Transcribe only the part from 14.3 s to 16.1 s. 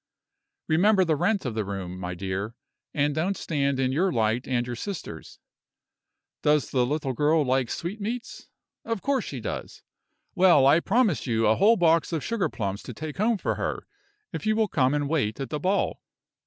if you will come and wait at the ball."